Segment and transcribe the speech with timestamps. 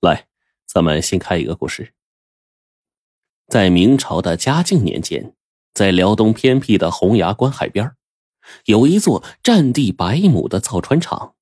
[0.00, 0.26] 来，
[0.66, 1.92] 咱们先开一个故事。
[3.48, 5.34] 在明朝的嘉靖年间，
[5.74, 7.92] 在辽东偏僻的洪崖关海边，
[8.66, 11.34] 有一座占地百亩的造船厂。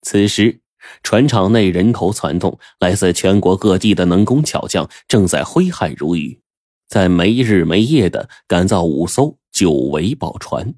[0.00, 0.62] 此时，
[1.04, 6.42] 船厂内人头攒动，来自全国各地的能工巧匠正在挥汗如雨，
[6.88, 10.74] 在没日没夜的赶造五艘九桅宝船，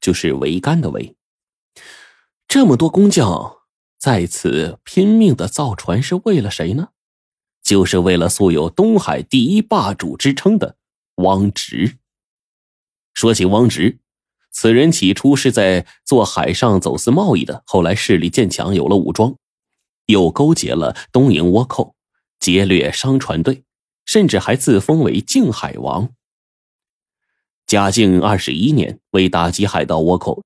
[0.00, 1.14] 就是桅杆的桅。
[2.48, 3.58] 这么多工匠
[4.04, 6.90] 在此拼命的造船，是为了谁呢？
[7.62, 10.76] 就是为了素有东海第一霸主之称的
[11.14, 11.96] 汪直。
[13.14, 14.00] 说起汪直，
[14.50, 19.36] 此人起初是在做海上走私贸易的，后来势力渐强，有了武装，
[20.04, 21.94] 又勾结了东瀛倭寇，
[22.38, 23.64] 劫掠商船队，
[24.04, 26.10] 甚至还自封为靖海王。
[27.66, 30.44] 嘉靖二十一年，为打击海盗倭寇，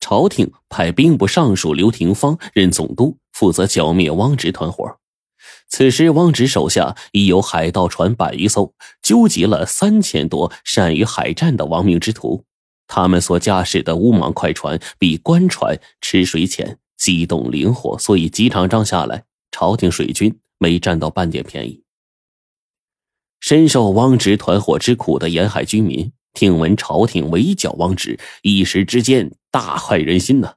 [0.00, 4.98] 朝廷派兵部尚书刘廷芳任总督，负责剿灭汪直团伙。
[5.68, 8.72] 此时，汪直手下已有海盗船百余艘，
[9.02, 12.44] 纠集了三千多善于海战的亡命之徒。
[12.86, 21.82] 他们所驾驶的乌蟒快船比官船吃水浅，机动灵活，所以几场仗下来，朝廷水军没占到半点便宜。
[23.40, 30.54] 深受汪直团伙之苦的沿海居民，听闻朝廷围剿汪直，一时之间大快人心呐。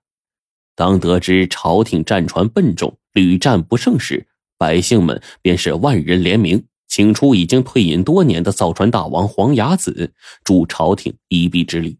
[0.75, 4.27] 当得知朝廷战船笨重，屡战不胜时，
[4.59, 10.13] 百姓们便是万人联名，请出已经退隐多年的造船大王黄牙子，
[10.44, 11.97] 助朝廷一臂之力。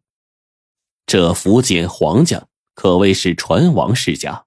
[1.08, 4.46] 这福建黄家可谓是船王世家，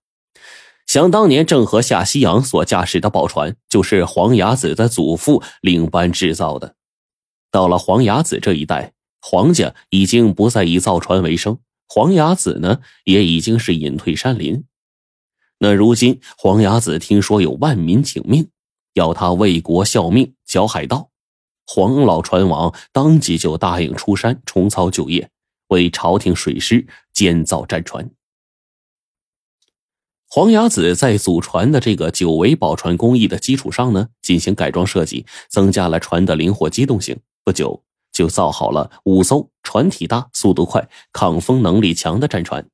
[0.86, 6.76] 想当年郑和下西洋所驾驶的宝船，就是黄牙子的祖父领班制造的。
[7.50, 14.64] 到了黄牙子这一代，黄家已经不再以造船为生，黄牙子呢，也已经是隐退山林。
[15.58, 18.48] 那如今，黄牙子听说有万民请命，
[18.94, 21.10] 要他为国效命，剿海盗。
[21.66, 25.30] 黄老船王当即就答应出山重操旧业，
[25.68, 28.10] 为朝廷水师建造战船。
[30.28, 37.16] 黄牙子在祖传的这个九桅宝船工艺的基础上呢，进行改装设计，增加了船的灵活机动性。
[37.44, 42.66] 不久，就造好了五艘船体大、速度快、抗风能力强的战船。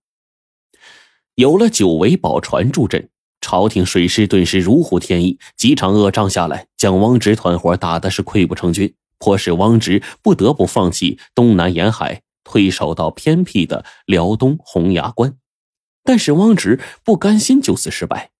[1.34, 3.08] 有了九尾宝船助阵，
[3.40, 5.38] 朝廷水师顿时如虎添翼。
[5.56, 15.34] 几场恶仗下来，将汪直团伙打的是溃不成军，迫使汪直不得不放弃东南沿海，退守到偏僻的辽东洪崖关。
[16.04, 18.30] 但是汪直不甘心就此失败，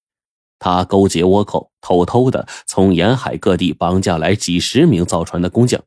[0.59, 5.83] 他勾结倭寇，偷偷的从沿海各地绑架来几十名造船的工匠。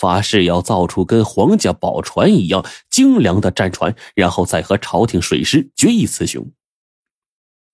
[0.00, 6.50] 发誓要造出跟皇家宝船一样精良的战船，然后再和朝廷水师决一雌雄。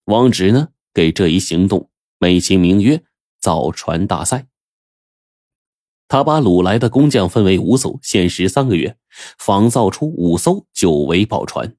[0.04, 1.88] 汪直呢，给这一行动
[2.19, 3.03] 美其名曰
[3.41, 4.47] “造船大赛”。
[6.08, 8.97] 他把掳来的工匠分为五艘，限时三个月，
[9.38, 11.75] 仿造出五艘九桅宝船。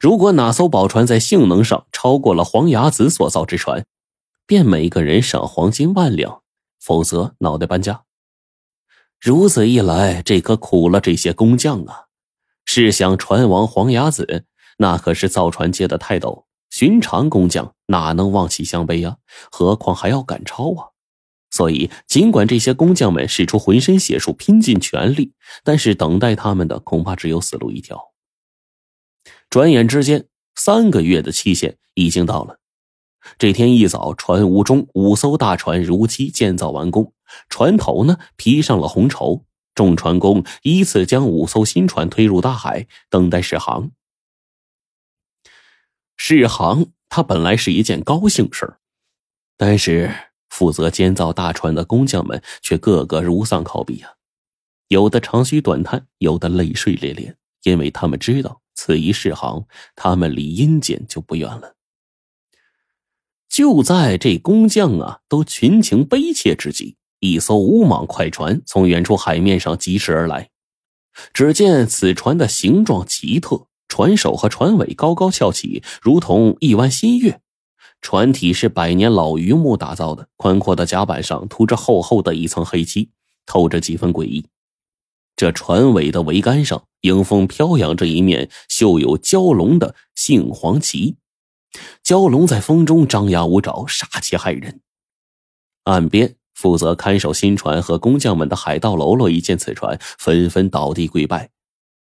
[0.00, 3.86] 如果哪艘宝船在性能上超过了黄牙子所造之船，
[4.46, 6.42] 便每个人赏黄金万两，
[6.80, 8.04] 否则脑袋搬家。
[9.22, 12.06] 如此一来，这可苦了这些工匠啊！
[12.64, 14.46] 试想，船王黄牙子
[14.78, 19.18] 那可是造船界的泰斗，寻常工匠哪能望其项背啊？
[19.52, 20.90] 何况还要赶超啊！
[21.52, 25.32] 所以，尽管这些工匠们使出浑身解数，拼尽全力，
[25.62, 28.10] 但是等待他们的恐怕只有死路一条。
[29.48, 32.58] 转眼之间，三个月的期限已经到了。
[33.38, 37.12] 这天一早，船坞中五艘大船如期建造完工。
[37.48, 39.44] 船头呢披上了红绸，
[39.74, 43.90] 众船工依次将五艘新船推入大海，等待试航。
[46.16, 48.76] 试航，它本来是一件高兴事
[49.56, 50.14] 但是
[50.48, 54.14] 负责建造大船的工匠们却个个如丧考妣啊！
[54.88, 59.66] 有的长吁短叹，有的泪水连连，因为他们知道此一试航，
[59.96, 61.76] 他们离阴间就不远了。
[63.48, 66.96] 就在这工匠啊都群情悲切之际。
[67.22, 70.50] 一艘乌莽快船从远处海面上疾驰而来，
[71.32, 77.40] 只见此船的形状奇特，船首和船尾高高翘起，如同一弯新月。
[78.00, 83.10] 船体是百年老榆木打造的，宽阔的甲板上涂着厚厚的一层黑漆，
[83.46, 84.44] 透着几分诡异。
[85.36, 91.14] 这船尾的桅杆上迎风飘扬着一面绣有蛟龙的杏黄旗，
[92.04, 94.80] 蛟龙在风中张牙舞爪，杀气骇人。
[95.84, 96.34] 岸边。
[96.62, 101.50] 负责看守新船和工匠们的海盗喽啰一见此船，纷纷倒地跪拜。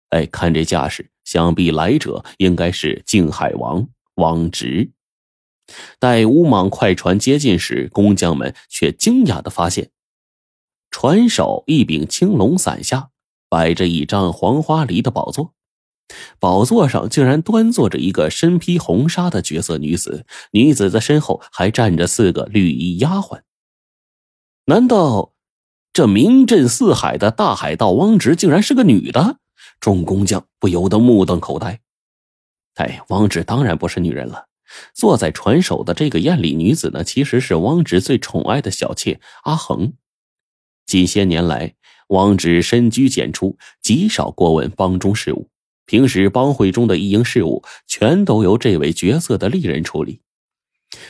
[0.08, 4.92] 哎，看这架势，想必来者应该是靖海王汪直。
[5.98, 9.90] 待乌莽快船接近时，工匠们却惊讶的发现，
[10.90, 13.10] 船首一柄青龙伞下
[13.50, 15.52] 摆着一张黄花梨的宝座，
[16.38, 23.40] 宝座上竟然端坐着一个身披红纱的绝色女子，女子的身后还站着四个绿衣丫鬟。
[24.68, 25.32] 难道
[25.92, 29.38] 这名震四海的大海盗汪直竟然是个女的？
[29.78, 31.80] 众工匠不由得目瞪口呆。
[32.74, 34.46] 哎，汪直当然不是女人了。
[34.92, 39.92] 坐在船首的这个艳丽女子呢，其实是汪直最宠爱的小妾阿恒。
[40.84, 41.74] 近些年来，
[42.08, 45.48] 汪直深居简出，极少过问帮中事务。
[45.84, 50.22] 平时帮会中的一应事务，全都由这位绝色的丽人处理。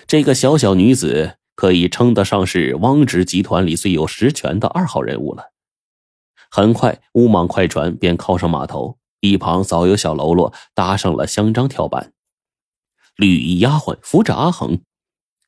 [0.07, 5.53] 这个小小女子可以称得上是汪直集团里最有实权的二号人物了。
[6.49, 12.13] 很快，乌莽快船便靠上码头，一旁早有小喽啰搭上了香樟跳板。
[13.17, 14.81] 绿衣丫鬟扶着阿恒，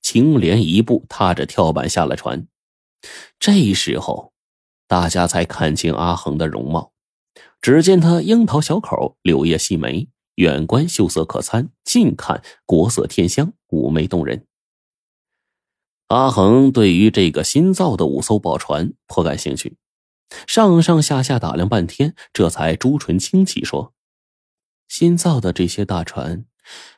[0.03, 2.49] 青莲一步踏着跳板下了船。
[3.39, 4.33] 这时候，
[4.89, 6.93] 大家才看清阿恒的容貌。
[7.61, 14.47] 只见他樱桃小口，柳叶细眉，远观秀色可餐，近看国色天香，妩媚动人。
[16.09, 19.77] 阿恒对于这个新造的五艘宝船颇感兴趣，
[20.47, 23.93] 上上下下打量半天，这才朱唇轻启说
[24.89, 26.47] ：“新造的这些大船。”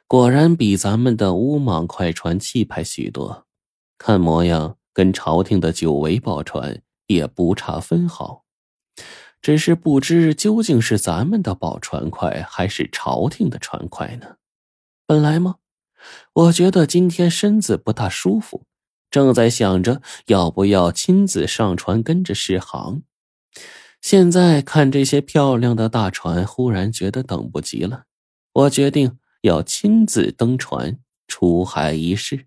[0.06, 3.46] 果然比咱们的乌蟒快船气派许多，
[3.98, 8.44] 看模样跟朝廷的九维宝船也不差分毫。
[9.42, 14.36] 只是不知究竟是咱们的宝船快，还是朝廷的船快呢？
[15.06, 15.56] 本来嘛，
[16.32, 18.64] 我觉得今天身子不大舒服，
[19.10, 23.02] 正在想着要不要亲自上船跟着试航。
[24.00, 28.04] 现在看这些漂亮的大船，忽然觉得等不及了。
[28.52, 29.18] 我决定。
[29.42, 32.44] 要亲自登船出海一试。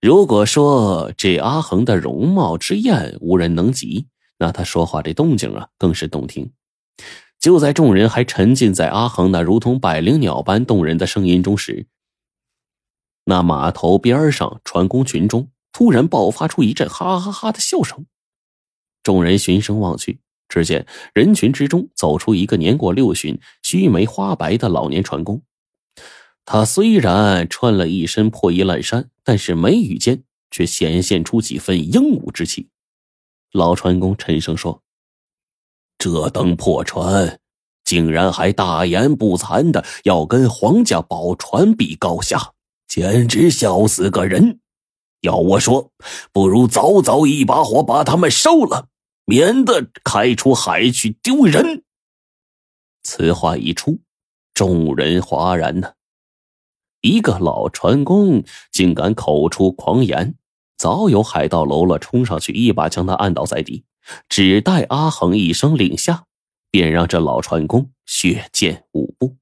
[0.00, 4.06] 如果说这阿恒的容貌之艳无人能及，
[4.38, 6.52] 那他说话这动静啊更是动听。
[7.38, 11.86] 就在众人还沉浸在阿恒那如同百灵鸟般动人的声音中时，
[13.24, 18.06] 那码头边上船工群中突然爆发出一阵哈哈哈的笑声。
[19.02, 20.20] 众人循声望去。
[20.48, 25.40] 只见人群之中走出一个年过六旬、须眉花白的老年船工。
[26.44, 32.68] 他虽然穿了一身破衣烂衫，但是眉宇间却显现出几分英武之气。
[33.50, 34.82] 老船工沉声说
[35.96, 37.40] ：“这等破船，
[37.82, 42.51] 竟然还大言不惭的要跟皇家宝船比高下，
[42.94, 44.60] 简直笑死个人！
[45.22, 45.92] 要我说，
[46.30, 48.88] 不如早早一把火把他们烧了。”
[49.24, 51.84] 免得开出海去丢人。
[53.02, 54.00] 此话一出，
[54.52, 55.94] 众人哗然呢。
[57.00, 60.34] 一个老船工竟敢口出狂言，
[60.76, 63.84] 早有海盗喽啰冲上去，一把将他按倒在地，
[64.28, 66.24] 只待阿恒一声令下，
[66.70, 69.36] 便让这老船工血溅五步。